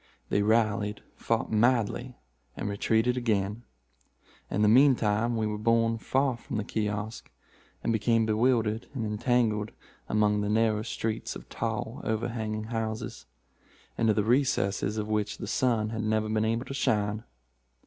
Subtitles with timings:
[0.29, 2.17] They rallied, fought madly,
[2.57, 3.61] and retreated again.
[4.49, 7.29] In the mean time we were borne far from the kiosk,
[7.83, 9.69] and became bewildered and entangled
[10.09, 13.27] among the narrow streets of tall, overhanging houses,
[13.95, 17.23] into the recesses of which the sun had never been able to shine.